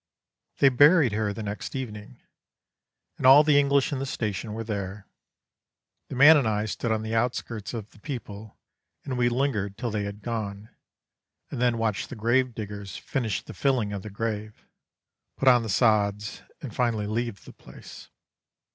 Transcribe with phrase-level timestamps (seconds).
[0.57, 2.23] "They buried her the next evening,
[3.19, 5.05] and all the English in the station were there.
[6.09, 8.57] The man and I stood on the outskirts of the people,
[9.05, 10.69] and we lingered till they had gone,
[11.51, 14.65] and then watched the grave diggers finish the filling of the grave,
[15.37, 18.09] put on the sods, and finally leave the place.